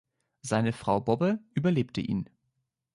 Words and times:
Seine 0.41 0.73
Frau 0.73 0.99
Bobbe 0.99 1.39
überlebte 1.53 2.01
ihn. 2.01 2.27